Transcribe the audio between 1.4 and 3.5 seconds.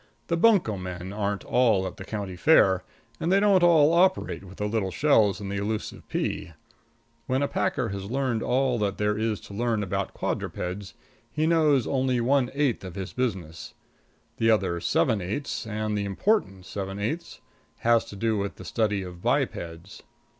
all at the county fair, and they